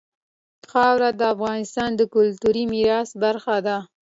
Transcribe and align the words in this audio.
خاوره 0.71 1.09
د 1.19 1.21
افغانستان 1.33 1.89
د 1.95 2.01
کلتوري 2.13 2.63
میراث 2.73 3.09
برخه 3.23 3.55
ده. 3.65 3.77